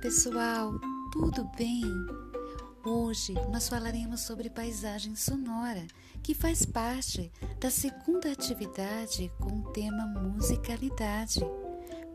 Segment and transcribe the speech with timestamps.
[0.00, 0.72] pessoal,
[1.12, 1.84] tudo bem?
[2.84, 5.86] Hoje nós falaremos sobre paisagem sonora,
[6.22, 11.40] que faz parte da segunda atividade com o tema musicalidade.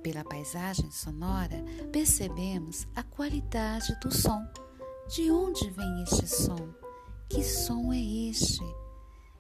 [0.04, 1.64] Pela paisagem sonora,
[1.94, 4.46] percebemos a qualidade do som.
[5.16, 6.74] De onde vem este som?
[7.30, 8.64] Que som é este?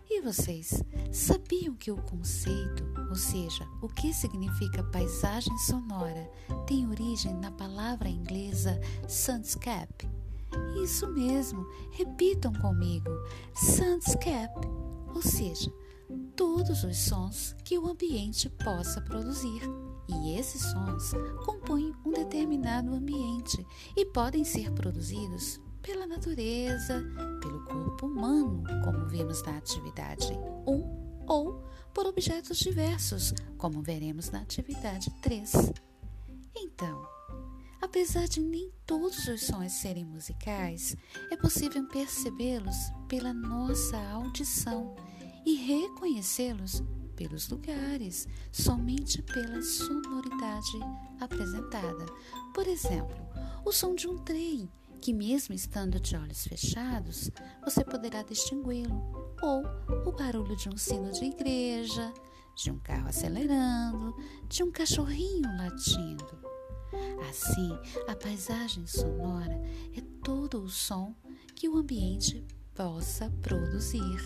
[0.09, 2.83] E vocês sabiam que o conceito,
[3.15, 6.29] ou seja, o que significa paisagem sonora,
[6.67, 10.09] tem origem na palavra inglesa soundscape?
[10.83, 13.09] Isso mesmo, repitam comigo:
[13.53, 14.67] soundscape,
[15.15, 15.71] ou seja,
[16.35, 19.61] todos os sons que o ambiente possa produzir.
[20.09, 21.13] E esses sons
[21.45, 27.01] compõem um determinado ambiente e podem ser produzidos pela natureza,
[27.41, 30.33] pelo corpo humano, como vimos na atividade
[30.67, 31.63] 1, ou
[31.95, 35.49] por objetos diversos, como veremos na atividade 3.
[36.53, 37.07] Então,
[37.81, 40.93] apesar de nem todos os sons serem musicais,
[41.31, 42.75] é possível percebê-los
[43.07, 44.93] pela nossa audição
[45.45, 46.83] e reconhecê-los
[47.15, 50.77] pelos lugares, somente pela sonoridade
[51.21, 52.05] apresentada.
[52.53, 53.15] Por exemplo,
[53.63, 54.69] o som de um trem
[55.05, 57.29] que, mesmo estando de olhos fechados,
[57.63, 59.63] você poderá distingui-lo, ou
[60.03, 62.11] o barulho de um sino de igreja,
[62.55, 64.15] de um carro acelerando,
[64.49, 66.39] de um cachorrinho latindo.
[67.29, 67.69] Assim,
[68.07, 69.61] a paisagem sonora
[69.95, 71.13] é todo o som
[71.53, 74.17] que o ambiente possa produzir.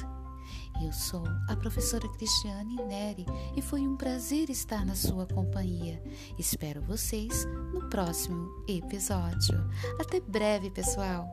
[0.82, 6.02] Eu sou a professora Cristiane Neri e foi um prazer estar na sua companhia.
[6.38, 9.58] Espero vocês no próximo episódio.
[10.00, 11.30] Até breve, pessoal!